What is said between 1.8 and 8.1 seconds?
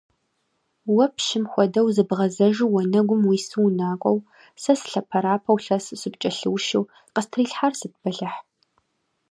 зыбгъэзыжу уанэгум уису унакӀуэу, сэ сылъэпэрапэу лъэсу сыпкӀэлъыущу, къыстрилъхьар сыт